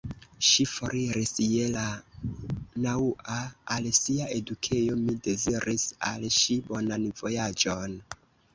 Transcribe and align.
Ŝi 0.45 0.63
foriris 0.69 1.33
je 1.47 1.67
la 1.73 1.83
naŭa 2.87 3.37
al 3.77 3.91
sia 3.99 4.27
edukejo; 4.39 4.99
mi 5.05 5.17
deziris 5.31 5.87
al 6.13 6.29
ŝi 6.41 6.61
bonan 6.73 7.09
vojaĝon. 7.25 7.99